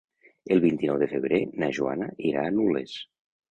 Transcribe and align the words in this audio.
El 0.55 0.63
vint-i-nou 0.63 0.97
de 1.03 1.09
febrer 1.11 1.39
na 1.65 1.71
Joana 1.81 2.09
irà 2.33 2.49
a 2.49 2.57
Nules. 2.59 2.99